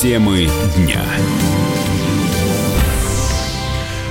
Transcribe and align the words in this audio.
Темы 0.00 0.48
дня. 0.78 1.02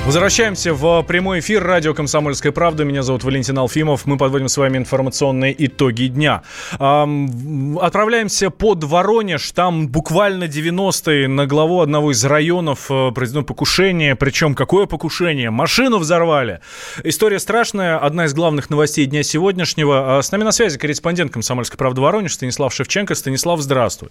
Возвращаемся 0.06 0.76
в 0.76 1.02
прямой 1.02 1.40
эфир 1.40 1.64
радио 1.64 1.96
«Комсомольская 1.96 2.52
правда». 2.52 2.84
Меня 2.84 3.02
зовут 3.02 3.24
Валентин 3.24 3.58
Алфимов. 3.58 4.06
Мы 4.06 4.18
подводим 4.18 4.50
с 4.50 4.58
вами 4.58 4.78
информационные 4.78 5.56
итоги 5.66 6.04
дня. 6.04 6.44
Отправляемся 6.74 8.52
под 8.52 8.84
Воронеж. 8.84 9.52
Там 9.52 9.88
буквально 9.88 10.44
90-е 10.44 11.28
на 11.28 11.48
главу 11.48 11.82
одного 11.82 12.12
из 12.12 12.24
районов 12.24 12.86
э, 12.92 13.10
произведено 13.10 13.44
покушение. 13.44 14.16
Причем 14.16 14.54
какое 14.54 14.86
покушение? 14.86 15.50
Машину 15.50 15.98
взорвали. 15.98 16.60
История 17.04 17.40
страшная. 17.40 17.98
Одна 17.98 18.26
из 18.26 18.36
главных 18.36 18.70
новостей 18.70 19.08
дня 19.08 19.24
сегодняшнего. 19.24 20.20
А 20.20 20.22
с 20.22 20.32
нами 20.32 20.44
на 20.44 20.52
связи 20.52 20.78
корреспондент 20.78 21.34
«Комсомольской 21.34 21.80
правды» 21.80 22.00
Воронеж 22.02 22.36
Станислав 22.36 22.72
Шевченко. 22.76 23.16
Станислав, 23.16 23.60
здравствуй. 23.60 24.10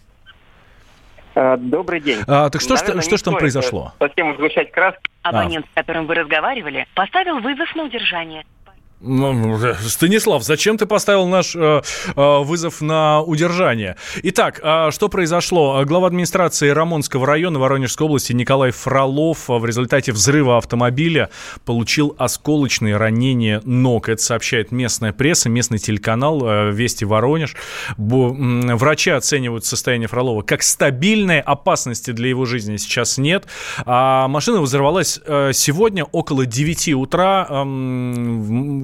Э, 1.38 1.56
добрый 1.56 2.00
день. 2.00 2.18
А, 2.26 2.50
так 2.50 2.60
что, 2.60 2.74
Наверное, 2.74 3.02
что, 3.02 3.16
что 3.16 3.30
там 3.30 3.38
произошло? 3.38 3.92
Совсем 4.00 4.34
сгущать 4.34 4.72
краски. 4.72 5.00
Абонент, 5.22 5.66
а. 5.66 5.70
с 5.70 5.74
которым 5.74 6.06
вы 6.06 6.14
разговаривали, 6.16 6.86
поставил 6.94 7.38
вызов 7.38 7.72
на 7.76 7.84
удержание. 7.84 8.44
Ну, 9.00 9.58
Станислав, 9.86 10.42
зачем 10.42 10.76
ты 10.76 10.84
поставил 10.84 11.28
наш 11.28 11.54
э, 11.54 11.82
э, 12.16 12.38
вызов 12.42 12.80
на 12.80 13.22
удержание? 13.22 13.94
Итак, 14.24 14.58
э, 14.60 14.90
что 14.90 15.08
произошло? 15.08 15.84
Глава 15.84 16.08
администрации 16.08 16.70
Рамонского 16.70 17.24
района 17.24 17.60
Воронежской 17.60 18.06
области 18.06 18.32
Николай 18.32 18.72
Фролов 18.72 19.48
в 19.48 19.64
результате 19.64 20.10
взрыва 20.10 20.58
автомобиля 20.58 21.30
получил 21.64 22.16
осколочные 22.18 22.96
ранения 22.96 23.62
ног. 23.64 24.08
Это 24.08 24.20
сообщает 24.20 24.72
местная 24.72 25.12
пресса, 25.12 25.48
местный 25.48 25.78
телеканал 25.78 26.42
э, 26.44 26.72
«Вести 26.72 27.04
Воронеж». 27.04 27.54
Бо, 27.96 28.34
врачи 28.74 29.10
оценивают 29.10 29.64
состояние 29.64 30.08
Фролова 30.08 30.42
как 30.42 30.64
стабильное, 30.64 31.40
опасности 31.40 32.10
для 32.10 32.30
его 32.30 32.46
жизни 32.46 32.76
сейчас 32.78 33.16
нет. 33.16 33.46
А 33.86 34.26
машина 34.26 34.60
взорвалась 34.60 35.20
э, 35.24 35.52
сегодня 35.54 36.02
около 36.02 36.46
9 36.46 36.94
утра. 36.94 37.46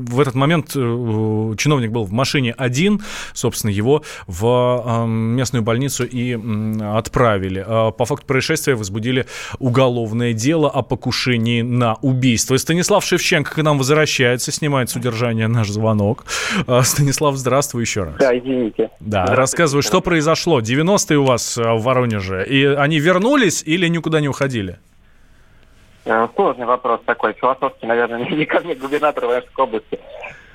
В 0.09 0.21
этот 0.21 0.35
момент 0.35 0.73
э, 0.77 1.55
чиновник 1.59 1.91
был 1.91 2.05
в 2.05 2.13
машине 2.13 2.55
один, 2.57 3.03
собственно, 3.33 3.71
его 3.71 4.03
в 4.27 4.47
эм, 4.87 5.11
местную 5.37 5.63
больницу 5.63 6.05
и 6.05 6.39
отправили. 6.83 7.65
А 7.67 7.91
по 7.91 8.05
факту 8.05 8.27
происшествия 8.27 8.75
возбудили 8.75 9.27
уголовное 9.59 10.33
дело 10.33 10.71
о 10.71 10.83
покушении 10.83 11.63
на 11.63 11.95
убийство. 12.03 12.55
И 12.55 12.59
Станислав 12.59 13.05
Шевченко 13.05 13.55
к 13.55 13.63
нам 13.63 13.79
возвращается, 13.79 14.53
снимает 14.53 14.91
с 14.91 14.97
удержания 14.97 15.49
наш 15.49 15.69
звонок. 15.69 16.25
А, 16.67 16.83
Станислав, 16.83 17.37
здравствуй 17.37 17.83
еще 17.83 18.05
раз. 18.05 18.15
Да, 18.19 18.37
извините. 18.37 18.91
Да, 19.01 19.27
рассказывай, 19.27 19.83
что 19.83 20.01
произошло. 20.01 20.61
90-е 20.61 21.19
у 21.19 21.25
вас 21.25 21.57
в 21.57 21.79
Воронеже. 21.79 22.47
И 22.49 22.65
они 22.65 22.99
вернулись 22.99 23.63
или 23.65 23.89
никуда 23.89 24.21
не 24.21 24.29
уходили? 24.29 24.79
Э, 26.05 26.29
сложный 26.35 26.67
вопрос 26.67 27.01
такой, 27.07 27.33
философский, 27.33 27.87
наверное, 27.87 28.19
не 28.31 28.45
ко 28.45 28.61
мне, 28.61 28.75
губернатор 28.75 29.25
Воронежской 29.25 29.65
области. 29.65 29.99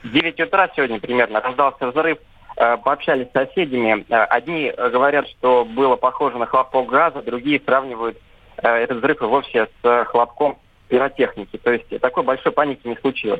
В 0.03 0.11
9 0.11 0.39
утра 0.41 0.69
сегодня 0.75 0.99
примерно 0.99 1.41
раздался 1.41 1.87
взрыв, 1.87 2.19
э, 2.55 2.77
пообщались 2.77 3.27
с 3.29 3.33
соседями. 3.33 4.05
Э, 4.09 4.23
одни 4.25 4.71
говорят, 4.77 5.27
что 5.27 5.65
было 5.65 5.95
похоже 5.95 6.37
на 6.37 6.45
хлопок 6.45 6.87
газа, 6.87 7.21
другие 7.21 7.61
сравнивают 7.65 8.17
этот 8.61 8.97
взрыв 8.97 9.21
вовсе 9.21 9.69
с 9.81 10.05
хлопком 10.07 10.57
пиротехники. 10.89 11.57
То 11.57 11.71
есть 11.71 11.87
такой 12.01 12.23
большой 12.23 12.51
паники 12.51 12.85
не 12.85 12.97
случилось. 12.97 13.39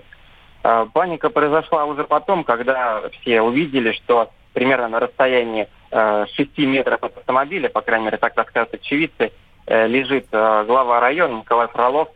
Паника 0.61 1.29
произошла 1.29 1.83
уже 1.83 2.05
потом, 2.05 2.45
когда 2.45 3.01
все 3.09 3.41
увидели, 3.41 3.91
что 3.91 4.31
примерно 4.53 4.87
на 4.87 5.01
расстоянии 5.01 5.67
6 5.91 6.57
метров 6.59 7.03
от 7.03 7.17
автомобиля, 7.17 7.67
по 7.67 7.81
крайней 7.81 8.05
мере, 8.05 8.17
так 8.17 8.37
рассказывают 8.37 8.81
очевидцы, 8.81 9.33
лежит 9.69 10.27
э, 10.31 10.63
глава 10.65 10.99
района 10.99 11.37
Николай 11.37 11.67
Фролов. 11.67 12.09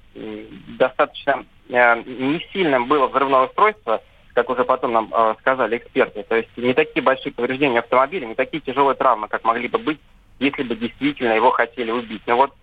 Достаточно 0.80 1.46
э, 1.70 2.02
не 2.04 2.40
сильным 2.52 2.88
было 2.88 3.08
взрывное 3.08 3.42
устройство, 3.42 4.02
как 4.34 4.50
уже 4.50 4.64
потом 4.64 4.94
нам 4.94 5.14
сказали 5.40 5.78
эксперты. 5.78 6.24
То 6.24 6.36
есть 6.36 6.50
не 6.58 6.74
такие 6.74 7.04
большие 7.04 7.32
повреждения 7.32 7.80
автомобиля, 7.80 8.26
не 8.26 8.34
такие 8.34 8.62
тяжелые 8.62 8.96
травмы, 8.96 9.28
как 9.28 9.44
могли 9.44 9.68
бы 9.68 9.78
быть, 9.78 10.00
если 10.40 10.64
бы 10.64 10.76
действительно 10.76 11.34
его 11.34 11.52
хотели 11.52 11.92
убить. 11.92 12.24
Но 12.26 12.38
вот 12.38 12.54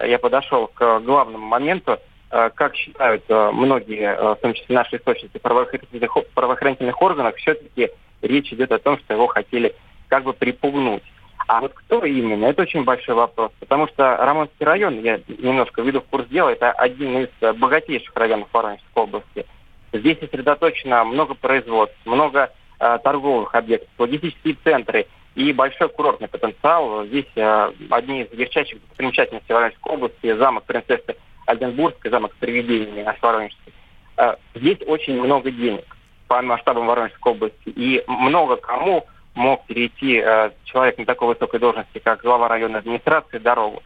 я 0.00 0.18
подошел 0.18 0.68
к 0.68 1.00
главному 1.00 1.46
моменту. 1.46 1.98
Как 2.30 2.74
считают 2.76 3.24
многие, 3.28 4.34
в 4.34 4.36
том 4.36 4.52
числе 4.52 4.76
наши 4.76 4.96
источники 4.96 5.38
правоохранительных 5.38 7.02
органов, 7.02 7.36
все-таки 7.36 7.90
речь 8.20 8.52
идет 8.52 8.70
о 8.72 8.78
том, 8.78 8.98
что 8.98 9.14
его 9.14 9.26
хотели 9.26 9.74
как 10.08 10.24
бы 10.24 10.32
припугнуть. 10.32 11.02
А 11.48 11.62
вот 11.62 11.72
кто 11.72 12.04
именно, 12.04 12.44
это 12.44 12.62
очень 12.62 12.84
большой 12.84 13.14
вопрос. 13.14 13.50
Потому 13.58 13.88
что 13.88 14.18
Рамонский 14.18 14.66
район, 14.66 15.00
я 15.00 15.18
немножко 15.28 15.80
веду 15.80 16.02
в 16.02 16.04
курс 16.04 16.28
дела, 16.28 16.50
это 16.50 16.70
один 16.72 17.24
из 17.24 17.56
богатейших 17.58 18.14
районов 18.14 18.48
Воронежской 18.52 19.02
области. 19.02 19.46
Здесь 19.94 20.18
сосредоточено 20.18 21.04
много 21.04 21.32
производств, 21.32 21.96
много 22.04 22.52
э, 22.78 22.98
торговых 23.02 23.54
объектов, 23.54 23.88
логистические 23.96 24.56
центры 24.62 25.06
и 25.36 25.54
большой 25.54 25.88
курортный 25.88 26.28
потенциал. 26.28 27.06
Здесь 27.06 27.24
э, 27.34 27.72
одни 27.88 28.24
из 28.24 28.38
ярчайших 28.38 28.78
достопримечательностей 28.82 29.54
Воронежской 29.54 29.92
области, 29.94 30.36
замок 30.36 30.64
принцессы 30.64 31.16
Альденбургской, 31.46 32.10
замок 32.10 32.34
привидений 32.38 33.04
наш 33.04 33.16
Воронежский. 33.22 33.72
Э, 34.18 34.34
здесь 34.54 34.78
очень 34.86 35.18
много 35.18 35.50
денег 35.50 35.96
по 36.26 36.42
масштабам 36.42 36.88
Воронежской 36.88 37.32
области. 37.32 37.70
И 37.70 38.04
много 38.06 38.56
кому 38.56 39.06
мог 39.34 39.64
перейти 39.66 40.16
э, 40.16 40.50
человек 40.64 40.98
на 40.98 41.04
такой 41.04 41.28
высокой 41.28 41.60
должности, 41.60 41.98
как 41.98 42.22
глава 42.22 42.48
районной 42.48 42.80
администрации, 42.80 43.38
дорогу. 43.38 43.82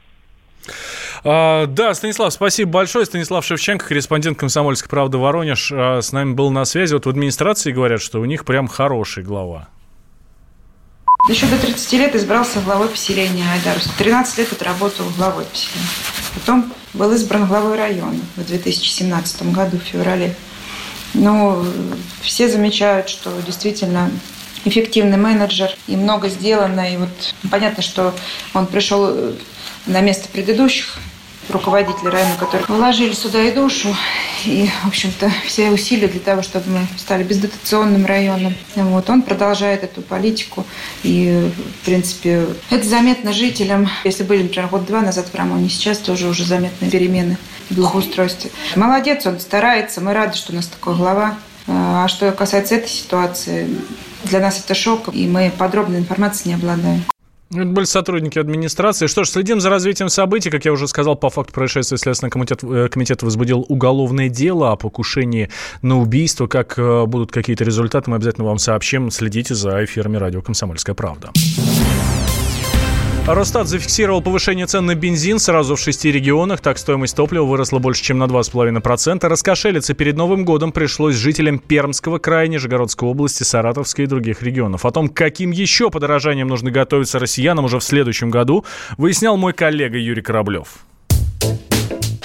А, 1.24 1.66
да, 1.66 1.94
Станислав, 1.94 2.32
спасибо 2.32 2.70
большое. 2.70 3.06
Станислав 3.06 3.44
Шевченко, 3.44 3.86
корреспондент 3.86 4.38
«Комсомольской 4.38 4.88
правды» 4.88 5.18
Воронеж, 5.18 5.70
а, 5.72 6.00
с 6.00 6.12
нами 6.12 6.32
был 6.32 6.50
на 6.50 6.64
связи. 6.64 6.94
Вот 6.94 7.06
в 7.06 7.08
администрации 7.08 7.72
говорят, 7.72 8.00
что 8.00 8.20
у 8.20 8.24
них 8.24 8.44
прям 8.44 8.66
хороший 8.66 9.22
глава. 9.22 9.68
Еще 11.28 11.46
до 11.46 11.56
30 11.56 11.92
лет 11.92 12.16
избрался 12.16 12.60
главой 12.60 12.88
поселения 12.88 13.44
Айдарус. 13.52 13.84
13 13.96 14.38
лет 14.38 14.52
отработал 14.52 15.04
главой 15.16 15.44
поселения. 15.44 15.86
Потом 16.34 16.72
был 16.94 17.12
избран 17.12 17.46
главой 17.46 17.76
района 17.76 18.18
в 18.34 18.44
2017 18.44 19.52
году, 19.52 19.78
в 19.78 19.82
феврале. 19.82 20.34
Но 21.14 21.64
все 22.22 22.48
замечают, 22.48 23.08
что 23.08 23.30
действительно 23.46 24.10
эффективный 24.64 25.18
менеджер, 25.18 25.70
и 25.86 25.96
много 25.96 26.28
сделано. 26.28 26.92
И 26.92 26.96
вот 26.96 27.34
понятно, 27.50 27.82
что 27.82 28.14
он 28.54 28.66
пришел 28.66 29.06
э, 29.08 29.32
на 29.86 30.00
место 30.00 30.28
предыдущих 30.28 30.98
руководителей 31.48 32.08
района, 32.08 32.36
которые 32.38 32.66
вложили 32.68 33.12
сюда 33.12 33.42
и 33.42 33.52
душу, 33.52 33.94
и, 34.44 34.68
в 34.84 34.88
общем-то, 34.88 35.30
все 35.46 35.70
усилия 35.70 36.08
для 36.08 36.20
того, 36.20 36.42
чтобы 36.42 36.70
мы 36.70 36.86
стали 36.96 37.24
бездотационным 37.24 38.06
районом. 38.06 38.54
Вот. 38.76 39.10
Он 39.10 39.22
продолжает 39.22 39.82
эту 39.82 40.02
политику, 40.02 40.64
и, 41.02 41.50
в 41.80 41.84
принципе, 41.84 42.46
это 42.70 42.86
заметно 42.86 43.32
жителям. 43.32 43.88
Если 44.04 44.22
были, 44.22 44.44
например, 44.44 44.68
год-два 44.68 45.00
назад 45.00 45.26
в 45.32 45.34
Рамоне, 45.34 45.68
сейчас 45.68 45.98
тоже 45.98 46.28
уже 46.28 46.44
заметны 46.44 46.88
перемены 46.88 47.36
в 47.70 47.74
благоустройстве. 47.74 48.50
Молодец, 48.76 49.26
он 49.26 49.40
старается, 49.40 50.00
мы 50.00 50.14
рады, 50.14 50.36
что 50.36 50.52
у 50.52 50.56
нас 50.56 50.66
такой 50.66 50.94
глава. 50.94 51.36
А 51.66 52.08
что 52.08 52.30
касается 52.32 52.74
этой 52.74 52.90
ситуации, 52.90 53.68
для 54.24 54.40
нас 54.40 54.62
это 54.64 54.74
шок, 54.74 55.08
и 55.12 55.26
мы 55.26 55.52
подробной 55.56 55.98
информацией 55.98 56.54
не 56.54 56.60
обладаем. 56.60 57.02
Это 57.54 57.66
были 57.66 57.84
сотрудники 57.84 58.38
администрации. 58.38 59.06
Что 59.06 59.24
ж, 59.24 59.28
следим 59.28 59.60
за 59.60 59.68
развитием 59.68 60.08
событий. 60.08 60.50
Как 60.50 60.64
я 60.64 60.72
уже 60.72 60.88
сказал, 60.88 61.16
по 61.16 61.28
факту 61.28 61.52
происшествия 61.52 61.98
Следственный 61.98 62.30
комитет, 62.30 62.64
э, 62.64 62.88
комитет 62.88 63.22
возбудил 63.22 63.66
уголовное 63.68 64.30
дело 64.30 64.72
о 64.72 64.76
покушении 64.76 65.50
на 65.82 66.00
убийство. 66.00 66.46
Как 66.46 66.78
э, 66.78 67.04
будут 67.04 67.30
какие-то 67.30 67.64
результаты, 67.64 68.10
мы 68.10 68.16
обязательно 68.16 68.46
вам 68.46 68.58
сообщим. 68.58 69.10
Следите 69.10 69.54
за 69.54 69.84
эфирами 69.84 70.16
радио 70.16 70.40
«Комсомольская 70.40 70.94
правда». 70.94 71.30
Росстат 73.26 73.68
зафиксировал 73.68 74.20
повышение 74.20 74.66
цен 74.66 74.84
на 74.84 74.96
бензин 74.96 75.38
сразу 75.38 75.76
в 75.76 75.80
шести 75.80 76.10
регионах. 76.10 76.60
Так, 76.60 76.76
стоимость 76.76 77.14
топлива 77.14 77.44
выросла 77.44 77.78
больше, 77.78 78.02
чем 78.02 78.18
на 78.18 78.24
2,5%. 78.24 79.24
Раскошелиться 79.28 79.94
перед 79.94 80.16
Новым 80.16 80.44
годом 80.44 80.72
пришлось 80.72 81.14
жителям 81.14 81.60
Пермского 81.60 82.18
края, 82.18 82.48
Нижегородской 82.48 83.08
области, 83.08 83.44
Саратовской 83.44 84.06
и 84.06 84.08
других 84.08 84.42
регионов. 84.42 84.84
О 84.84 84.90
том, 84.90 85.08
каким 85.08 85.52
еще 85.52 85.88
подорожанием 85.88 86.48
нужно 86.48 86.72
готовиться 86.72 87.20
россиянам 87.20 87.66
уже 87.66 87.78
в 87.78 87.84
следующем 87.84 88.28
году, 88.28 88.64
выяснял 88.98 89.36
мой 89.36 89.52
коллега 89.52 89.98
Юрий 89.98 90.22
Кораблев. 90.22 90.84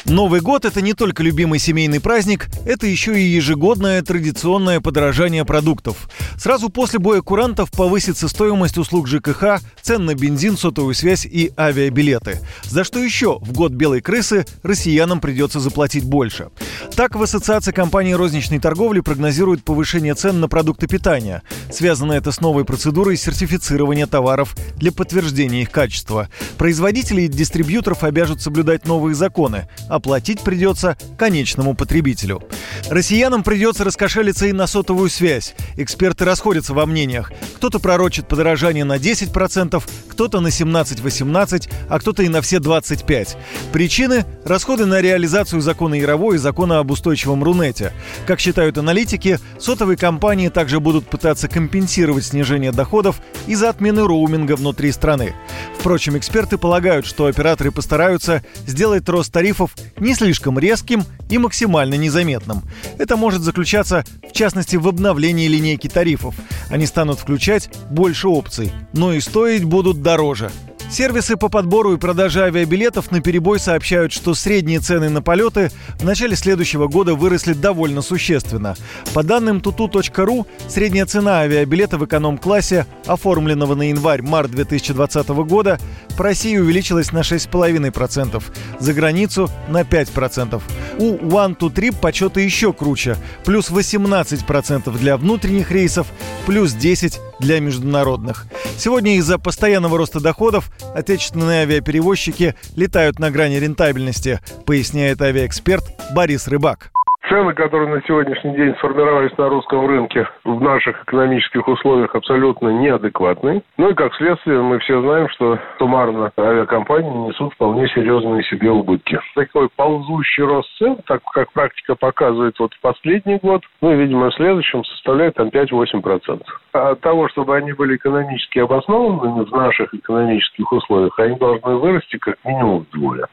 Новый 0.10 0.40
год– 0.40 0.64
это 0.66 0.82
не 0.82 0.94
только 0.94 1.22
любимый 1.22 1.60
семейный 1.60 2.00
праздник, 2.00 2.48
это 2.66 2.88
еще 2.88 3.20
и 3.20 3.26
ежегодное 3.26 4.02
традиционное 4.02 4.80
подорожание 4.80 5.44
продуктов. 5.44 6.10
Сразу 6.38 6.70
после 6.70 6.98
боя 6.98 7.22
курантов 7.22 7.72
повысится 7.72 8.30
стоимость 8.30 8.78
услуг 8.78 9.08
ЖКХ, 9.08 9.60
цен 9.82 10.06
на 10.06 10.16
бензин, 10.16 10.58
сотовую 10.58 10.96
связь 10.96 11.26
и 11.26 11.52
авиабилеты. 11.58 12.40
За 12.64 12.86
что 12.86 13.00
еще 13.00 13.40
в 13.40 13.52
год 13.52 13.74
белой 13.74 14.00
крысы 14.00 14.46
россиянам 14.64 15.20
придется 15.20 15.60
заплатить 15.60 16.06
больше. 16.06 16.52
Так, 16.96 17.16
в 17.16 17.22
Ассоциации 17.22 17.74
компаний 17.74 18.16
розничной 18.16 18.60
торговли 18.60 19.02
прогнозируют 19.02 19.66
повышение 19.66 20.16
цен 20.16 20.40
на 20.40 20.48
продукты 20.48 20.88
питания. 20.88 21.44
Связано 21.70 22.14
это 22.14 22.32
с 22.32 22.40
новой 22.40 22.64
процедурой 22.64 23.18
сертифицирования 23.18 24.08
товаров 24.08 24.56
для 24.78 24.94
подтверждения 24.94 25.64
их 25.64 25.70
качества. 25.70 26.30
Производители 26.58 27.24
и 27.24 27.28
дистрибьюторов 27.28 28.06
обяжут 28.06 28.42
соблюдать 28.42 28.88
новые 28.88 29.14
законы, 29.14 29.68
оплатить 29.98 30.42
придется 30.42 30.98
конечному 31.18 31.76
потребителю. 31.76 32.42
Россиянам 32.90 33.44
придется 33.44 33.84
раскошелиться 33.84 34.48
и 34.48 34.54
на 34.54 34.66
сотовую 34.66 35.10
связь. 35.10 35.54
Эксперты 35.76 36.26
расходятся 36.26 36.74
во 36.74 36.86
мнениях. 36.86 37.32
Кто-то 37.58 37.80
пророчит 37.80 38.28
подорожание 38.28 38.86
на 38.86 38.98
10%, 38.98 39.84
кто-то 40.18 40.40
на 40.40 40.48
17-18%, 40.48 41.70
а 41.88 42.00
кто-то 42.00 42.24
и 42.24 42.28
на 42.28 42.42
все 42.42 42.58
25%. 42.58 43.38
Причины– 43.72 44.26
расходы 44.46 44.88
на 44.88 45.00
реализацию 45.00 45.62
закона 45.62 45.94
Яровой 45.94 46.38
и 46.38 46.40
закона 46.40 46.80
об 46.80 46.90
устойчивом 46.90 47.44
Рунете. 47.44 47.94
Как 48.26 48.40
считают 48.40 48.80
аналитики, 48.80 49.38
сотовые 49.60 49.96
компании 49.96 50.50
также 50.50 50.80
будут 50.80 51.06
пытаться 51.06 51.48
компенсировать 51.48 52.26
снижение 52.26 52.72
доходов 52.72 53.22
из-за 53.46 53.70
отмены 53.70 54.08
роуминга 54.08 54.56
внутри 54.56 54.92
страны. 54.92 55.36
Впрочем, 55.78 56.18
эксперты 56.18 56.58
полагают, 56.58 57.06
что 57.06 57.28
операторы 57.28 57.72
постараются 57.72 58.44
сделать 58.66 59.08
рост 59.08 59.32
тарифов 59.32 59.76
не 60.00 60.16
слишком 60.16 60.58
резким 60.58 61.04
и 61.30 61.38
максимально 61.38 61.96
незаметным. 61.96 62.64
Это 62.98 63.18
может 63.18 63.42
заключаться, 63.42 64.06
в 64.28 64.34
частности, 64.34 64.76
в 64.76 64.88
обновлении 64.88 65.48
линейки 65.48 65.88
тарифов. 65.88 66.36
Они 66.70 66.86
станут 66.86 67.20
включать 67.20 67.70
больше 67.90 68.28
опций, 68.28 68.72
но 68.94 69.14
и 69.14 69.20
стоить 69.20 69.64
будут 69.64 70.02
дороже. 70.02 70.52
Сервисы 70.90 71.36
по 71.36 71.50
подбору 71.50 71.94
и 71.94 71.98
продаже 71.98 72.44
авиабилетов 72.44 73.12
на 73.12 73.20
перебой 73.20 73.60
сообщают, 73.60 74.14
что 74.14 74.34
средние 74.34 74.80
цены 74.80 75.10
на 75.10 75.22
полеты 75.22 75.70
в 76.00 76.06
начале 76.06 76.38
следующего 76.38 76.88
года 76.88 77.14
выросли 77.14 77.52
довольно 77.52 78.02
существенно. 78.02 78.76
По 79.14 79.22
данным 79.22 79.58
tutu.ru, 79.58 80.46
средняя 80.70 81.06
цена 81.06 81.42
авиабилета 81.42 81.98
в 81.98 82.06
эконом-классе, 82.06 82.86
оформленного 83.06 83.76
на 83.76 83.90
январь-март 83.90 84.50
2020 84.52 85.28
года, 85.28 85.78
в 86.10 86.22
России 86.22 86.58
увеличилась 86.58 87.12
на 87.12 87.20
6,5%, 87.20 88.42
за 88.80 88.94
границу 88.94 89.50
на 89.68 89.82
5%. 89.82 90.62
У 91.00 91.18
One 91.18 91.58
to 91.58 91.72
Trip 91.72 91.96
почеты 92.00 92.42
еще 92.42 92.72
круче, 92.72 93.18
плюс 93.44 93.70
18% 93.70 94.98
для 94.98 95.18
внутренних 95.18 95.70
рейсов, 95.70 96.08
плюс 96.46 96.74
10% 96.74 97.20
для 97.40 97.60
международных. 97.60 98.48
Сегодня 98.78 99.18
из-за 99.18 99.38
постоянного 99.38 99.98
роста 99.98 100.20
доходов 100.20 100.72
отечественные 100.96 101.64
авиаперевозчики 101.64 102.56
летают 102.76 103.20
на 103.20 103.32
грани 103.32 103.56
рентабельности, 103.56 104.40
поясняет 104.66 105.22
авиаэксперт 105.22 105.86
Борис 106.14 106.48
Рыбак. 106.48 106.92
Цены, 107.30 107.54
которые 107.54 107.90
на 107.90 108.02
сегодняшний 108.04 108.56
день 108.56 108.74
сформировались 108.76 109.38
на 109.38 109.50
русском 109.50 109.86
рынке 109.86 110.30
в 110.46 110.62
наших 110.62 111.04
экономических 111.04 111.68
условиях 111.68 112.16
абсолютно 112.16 112.70
неадекватны. 112.70 113.64
Ну 113.78 113.90
и 113.90 113.94
как 113.94 114.16
следствие 114.16 114.62
мы 114.62 114.80
все 114.80 115.02
знаем, 115.02 115.28
что 115.30 115.60
суммарно 115.78 116.32
авиакомпании 116.38 117.28
несут 117.28 117.54
вполне 117.54 117.90
серьезные 117.90 118.44
себе 118.44 118.72
убытки. 118.72 119.20
Такой 119.36 119.68
ползущий 119.76 120.44
рост 120.44 120.70
цен, 120.78 121.00
так 121.06 121.22
как 121.34 121.52
практика 121.52 121.96
показывает 121.96 122.58
вот 122.60 122.74
в 122.74 122.80
последний 122.80 123.40
год, 123.44 123.62
ну 123.82 123.92
и, 123.92 123.98
видимо, 123.98 124.30
в 124.30 124.36
следующем 124.36 124.86
составляет 124.86 125.36
там 125.36 125.50
5-8%. 125.50 126.44
А 126.72 126.92
от 126.92 127.02
того, 127.02 127.28
чтобы 127.28 127.58
они 127.58 127.74
были 127.74 127.98
экономически 127.98 128.60
обоснованными 128.60 129.44
в 129.44 129.52
наших 129.52 129.94
экономических 129.94 130.72
условиях, 130.72 131.20
они 131.20 131.36
должны 131.36 131.76
вырасти 131.76 132.18
как 132.18 132.38
минимум 132.46 132.86
вдвое. 132.90 133.28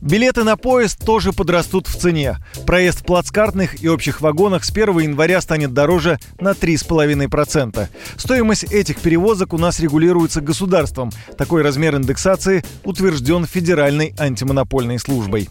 Билеты 0.00 0.44
на 0.44 0.56
поезд 0.56 1.04
тоже 1.04 1.32
подрастут 1.32 1.88
в 1.88 1.96
цене. 1.96 2.38
Проезд 2.66 3.00
в 3.00 3.04
плацкартных 3.04 3.82
и 3.82 3.88
общих 3.88 4.20
вагонах 4.20 4.64
с 4.64 4.70
1 4.70 4.98
января 5.00 5.40
станет 5.40 5.74
дороже 5.74 6.18
на 6.40 6.52
3,5%. 6.52 7.88
Стоимость 8.16 8.64
этих 8.64 9.00
перевозок 9.00 9.52
у 9.52 9.58
нас 9.58 9.80
регулируется 9.80 10.40
государством. 10.40 11.10
Такой 11.36 11.62
размер 11.62 11.96
индексации 11.96 12.64
утвержден 12.84 13.44
Федеральной 13.44 14.14
антимонопольной 14.18 14.98
службой. 14.98 15.48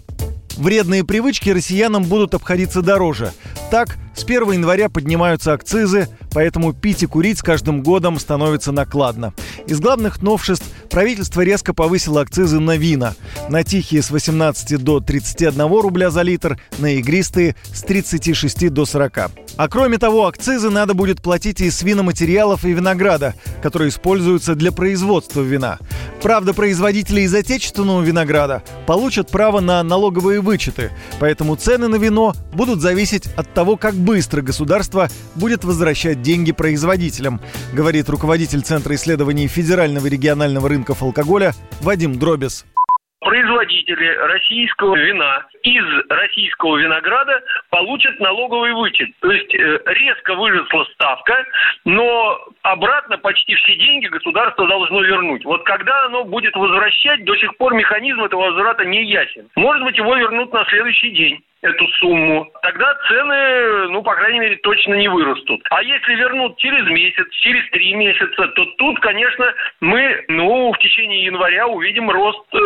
Вредные 0.56 1.04
привычки 1.04 1.50
россиянам 1.50 2.04
будут 2.04 2.34
обходиться 2.34 2.82
дороже. 2.82 3.34
Так, 3.70 3.98
с 4.18 4.24
1 4.24 4.52
января 4.52 4.90
поднимаются 4.90 5.54
акцизы, 5.54 6.10
поэтому 6.34 6.74
пить 6.74 7.04
и 7.04 7.06
курить 7.06 7.38
с 7.38 7.44
каждым 7.44 7.84
годом 7.84 8.20
становится 8.20 8.72
накладно. 8.72 9.34
Из 9.68 9.80
главных 9.80 10.24
новшеств 10.24 10.66
правительство 10.90 11.42
резко 11.42 11.74
повысило 11.74 12.22
акцизы 12.22 12.60
на 12.60 12.78
вина. 12.78 13.14
На 13.48 13.64
тихие 13.64 14.02
с 14.02 14.10
18 14.10 14.84
до 14.84 15.02
31 15.02 15.68
рубля 15.68 16.10
за 16.10 16.24
литр, 16.24 16.60
на 16.80 16.94
игристые 16.96 17.56
с 17.72 17.84
36 17.84 18.70
до 18.70 18.86
40. 18.86 19.32
А 19.58 19.68
кроме 19.70 19.98
того, 19.98 20.28
акцизы 20.28 20.70
надо 20.70 20.94
будет 20.94 21.22
платить 21.22 21.62
и 21.62 21.70
с 21.70 21.84
виноматериалов 21.84 22.66
и 22.66 22.74
винограда, 22.74 23.36
которые 23.62 23.90
используются 23.90 24.56
для 24.56 24.72
производства 24.72 25.42
вина. 25.42 25.80
Правда, 26.22 26.54
производители 26.54 27.22
из 27.22 27.34
отечественного 27.34 28.02
винограда 28.02 28.64
получат 28.86 29.30
право 29.30 29.60
на 29.60 29.82
налоговые 29.84 30.42
вычеты, 30.42 30.92
поэтому 31.20 31.56
цены 31.56 31.88
на 31.88 31.96
вино 31.96 32.34
будут 32.54 32.82
зависеть 32.82 33.28
от 33.36 33.54
того, 33.54 33.78
как 33.78 33.94
быстро 34.08 34.42
государство 34.42 35.08
будет 35.36 35.66
возвращать 35.66 36.22
деньги 36.22 36.54
производителям, 36.54 37.42
говорит 37.74 38.08
руководитель 38.08 38.62
Центра 38.62 38.96
исследований 38.96 39.48
федерального 39.48 40.08
и 40.08 40.10
регионального 40.10 40.70
рынков 40.70 41.04
алкоголя 41.04 41.52
Вадим 41.82 42.18
Дробис 42.18 42.66
производители 43.20 44.06
российского 44.06 44.96
вина 44.96 45.46
из 45.64 45.84
российского 46.08 46.78
винограда 46.78 47.42
получат 47.70 48.18
налоговый 48.22 48.74
вычет. 48.74 49.10
То 49.20 49.32
есть 49.32 49.54
э, 49.54 49.80
резко 49.86 50.36
выросла 50.36 50.86
ставка, 50.94 51.46
но 51.84 52.40
обратно 52.62 53.18
почти 53.18 53.56
все 53.56 53.76
деньги 53.76 54.08
государство 54.08 54.66
должно 54.68 55.02
вернуть. 55.02 55.44
Вот 55.44 55.64
когда 55.64 56.06
оно 56.06 56.24
будет 56.24 56.56
возвращать, 56.56 57.26
до 57.26 57.36
сих 57.36 57.58
пор 57.58 57.74
механизм 57.74 58.24
этого 58.24 58.52
возврата 58.52 58.86
не 58.86 59.04
ясен. 59.04 59.50
Может 59.56 59.84
быть, 59.84 59.98
его 59.98 60.16
вернут 60.16 60.54
на 60.54 60.64
следующий 60.66 61.12
день 61.12 61.44
эту 61.62 61.88
сумму, 62.00 62.52
тогда 62.62 62.96
цены, 63.08 63.88
ну, 63.90 64.04
по 64.04 64.16
крайней 64.16 64.40
мере, 64.40 64.58
точно 64.58 64.94
не 64.96 65.08
вырастут. 65.08 65.62
А 65.70 65.82
если 65.82 66.16
вернут 66.16 66.58
через 66.58 66.88
месяц, 66.88 67.28
через 67.42 67.68
три 67.72 67.94
месяца, 67.94 68.48
то 68.50 68.66
тут, 68.78 69.00
конечно, 69.00 69.54
мы, 69.82 70.24
ну, 70.28 70.72
в 70.72 70.78
течение 70.80 71.26
января 71.26 71.68
увидим 71.68 72.10
рост 72.10 72.46
э, 72.54 72.58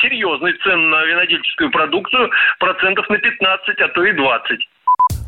серьезный 0.00 0.52
цен 0.64 0.90
на 0.90 1.04
винодельческую 1.04 1.70
продукцию 1.70 2.30
процентов 2.58 3.08
на 3.08 3.18
15, 3.18 3.80
а 3.80 3.88
то 3.88 4.04
и 4.04 4.12
20. 4.12 4.68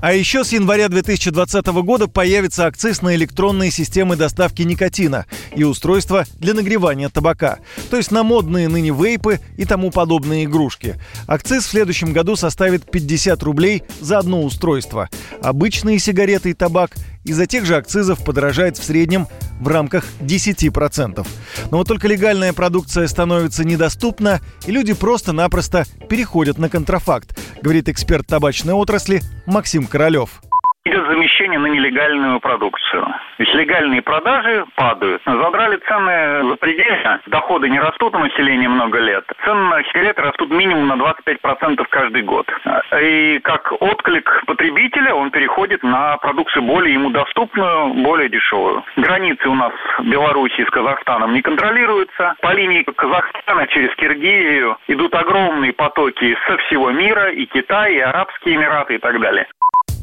А 0.01 0.15
еще 0.15 0.45
с 0.45 0.53
января 0.53 0.89
2020 0.89 1.67
года 1.67 2.07
появится 2.07 2.67
акциз 2.67 3.03
на 3.03 3.15
электронные 3.15 3.71
системы 3.71 4.17
доставки 4.17 4.63
никотина 4.63 5.27
и 5.55 5.63
устройства 5.63 6.25
для 6.39 6.55
нагревания 6.55 7.11
табака, 7.11 7.59
то 7.91 7.99
есть 7.99 8.11
на 8.11 8.23
модные 8.23 8.69
ныне 8.69 8.91
вейпы 8.91 9.41
и 9.59 9.67
тому 9.67 9.91
подобные 9.91 10.45
игрушки. 10.45 10.97
Акциз 11.27 11.67
в 11.67 11.71
следующем 11.71 12.15
году 12.15 12.35
составит 12.35 12.91
50 12.91 13.43
рублей 13.43 13.83
за 14.01 14.19
одно 14.19 14.43
устройство. 14.43 15.11
Обычные 15.43 15.99
сигареты 15.99 16.51
и 16.51 16.55
табак 16.55 16.93
из-за 17.25 17.47
тех 17.47 17.65
же 17.67 17.77
акцизов 17.77 18.25
подорожает 18.25 18.79
в 18.79 18.85
среднем 18.85 19.29
в 19.61 19.69
рамках 19.69 20.05
10%. 20.21 21.27
Но 21.71 21.77
вот 21.77 21.89
только 21.89 22.09
легальная 22.09 22.53
продукция 22.53 23.07
становится 23.09 23.65
недоступна, 23.65 24.41
и 24.67 24.73
люди 24.73 24.93
просто-напросто 24.93 25.85
переходят 26.09 26.59
на 26.59 26.69
контрафакт, 26.69 27.39
говорит 27.63 27.89
эксперт 27.89 28.27
табачной 28.27 28.75
отрасли 28.75 29.23
Максим 29.47 29.87
Королев 29.87 30.41
идет 30.87 31.07
замещение 31.09 31.59
на 31.59 31.67
нелегальную 31.67 32.41
продукцию. 32.41 33.07
Ведь 33.39 33.53
легальные 33.55 34.03
продажи 34.03 34.65
падают. 34.77 35.23
Задрали 35.25 35.77
цены 35.87 36.49
запредельно, 36.51 37.21
доходы 37.27 37.69
не 37.69 37.79
растут 37.79 38.15
у 38.15 38.19
населения 38.19 38.69
много 38.69 38.99
лет. 38.99 39.25
Цены 39.45 39.61
на 39.69 39.85
сигареты 39.85 40.23
растут 40.23 40.51
минимум 40.51 40.89
на 40.89 40.95
25% 40.95 41.85
каждый 41.91 42.23
год. 42.23 42.47
И 43.01 43.41
как 43.43 43.73
отклик 43.81 44.43
потребителя 44.47 45.15
он 45.15 45.31
переходит 45.31 45.83
на 45.83 46.17
продукцию 46.19 46.63
более 46.63 46.95
ему 46.95 47.11
доступную, 47.11 47.95
более 48.03 48.29
дешевую. 48.29 48.83
Границы 48.97 49.49
у 49.49 49.55
нас 49.55 49.73
Белоруссии 50.01 50.65
с 50.65 50.71
Казахстаном 50.71 51.35
не 51.35 51.43
контролируются. 51.43 52.35
По 52.41 52.53
линии 52.53 52.83
Казахстана 52.83 53.67
через 53.69 53.95
Киргизию 53.97 54.79
идут 54.89 55.15
огромные 55.15 55.73
потоки 55.73 56.37
со 56.47 56.57
всего 56.59 56.91
мира, 56.91 57.31
и 57.31 57.45
Китай, 57.47 57.95
и 57.95 58.01
Арабские 58.01 58.57
Эмираты 58.57 58.95
и 58.95 58.99
так 58.99 59.21
далее. 59.21 59.47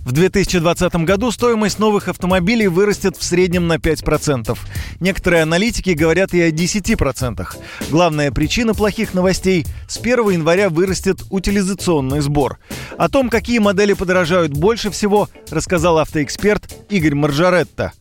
В 0.08 0.14
2020 0.14 0.96
году 1.04 1.32
стоимость 1.32 1.80
новых 1.80 2.08
автомобилей 2.08 2.70
вырастет 2.70 3.18
в 3.18 3.24
среднем 3.26 3.68
на 3.68 3.76
5%. 3.76 4.58
Некоторые 5.02 5.44
аналитики 5.44 5.90
говорят 5.90 6.34
и 6.34 6.40
о 6.40 6.50
10%. 6.50 7.46
Главная 7.90 8.32
причина 8.32 8.74
плохих 8.74 9.14
новостей– 9.14 9.66
с 9.90 9.98
1 9.98 10.30
января 10.30 10.70
вырастет 10.70 11.18
утилизационный 11.30 12.22
сбор. 12.22 12.58
О 12.98 13.10
том, 13.10 13.30
какие 13.30 13.60
модели 13.60 13.92
подорожают 13.92 14.54
больше 14.54 14.92
всего, 14.92 15.28
рассказал 15.50 15.98
автоэксперт 15.98 16.88
Игорь 16.90 17.14
Маржаретта. 17.14 17.92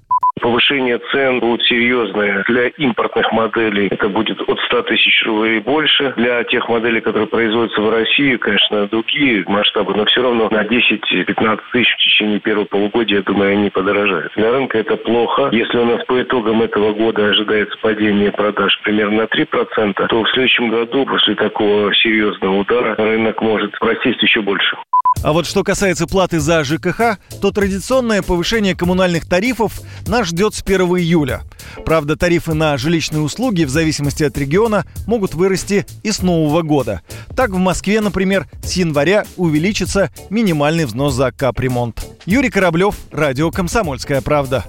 Повышение 0.46 1.00
цен 1.10 1.40
будет 1.40 1.60
серьезное. 1.62 2.44
Для 2.46 2.68
импортных 2.68 3.32
моделей 3.32 3.88
это 3.90 4.08
будет 4.08 4.40
от 4.48 4.60
100 4.60 4.82
тысяч 4.82 5.24
рублей 5.26 5.58
больше. 5.58 6.14
Для 6.16 6.44
тех 6.44 6.68
моделей, 6.68 7.00
которые 7.00 7.26
производятся 7.26 7.80
в 7.80 7.90
России, 7.90 8.36
конечно, 8.36 8.86
другие 8.86 9.42
масштабы, 9.48 9.92
но 9.96 10.04
все 10.04 10.22
равно 10.22 10.48
на 10.48 10.62
10-15 10.62 11.60
тысяч 11.72 11.92
в 11.92 11.96
течение 11.96 12.38
первого 12.38 12.64
полугодия, 12.64 13.16
я 13.16 13.22
думаю, 13.24 13.54
они 13.54 13.70
подорожают. 13.70 14.34
Для 14.36 14.52
рынка 14.52 14.78
это 14.78 14.96
плохо. 14.96 15.48
Если 15.50 15.78
у 15.78 15.84
нас 15.84 16.04
по 16.04 16.22
итогам 16.22 16.62
этого 16.62 16.92
года 16.92 17.26
ожидается 17.26 17.76
падение 17.78 18.30
продаж 18.30 18.78
примерно 18.84 19.22
на 19.22 19.24
3%, 19.24 20.06
то 20.06 20.22
в 20.22 20.30
следующем 20.30 20.68
году, 20.68 21.06
после 21.06 21.34
такого 21.34 21.92
серьезного 21.92 22.58
удара, 22.58 22.94
рынок 22.94 23.42
может 23.42 23.76
просесть 23.80 24.22
еще 24.22 24.42
больше. 24.42 24.76
А 25.22 25.32
вот 25.32 25.46
что 25.46 25.64
касается 25.64 26.06
платы 26.06 26.40
за 26.40 26.62
ЖКХ, 26.62 27.18
то 27.40 27.50
традиционное 27.50 28.22
повышение 28.22 28.74
коммунальных 28.76 29.26
тарифов 29.26 29.80
нас 30.06 30.28
ждет 30.28 30.54
с 30.54 30.62
1 30.62 30.80
июля. 30.98 31.42
Правда, 31.84 32.16
тарифы 32.16 32.54
на 32.54 32.76
жилищные 32.76 33.22
услуги 33.22 33.64
в 33.64 33.70
зависимости 33.70 34.22
от 34.22 34.36
региона 34.38 34.84
могут 35.06 35.34
вырасти 35.34 35.86
и 36.02 36.12
с 36.12 36.22
нового 36.22 36.62
года. 36.62 37.02
Так 37.34 37.50
в 37.50 37.58
Москве, 37.58 38.00
например, 38.00 38.46
с 38.62 38.72
января 38.72 39.24
увеличится 39.36 40.10
минимальный 40.30 40.84
взнос 40.84 41.14
за 41.14 41.32
капремонт. 41.32 42.04
Юрий 42.24 42.50
Кораблев, 42.50 42.96
Радио 43.10 43.50
«Комсомольская 43.50 44.20
правда». 44.20 44.64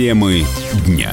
Темы 0.00 0.46
дня. 0.86 1.12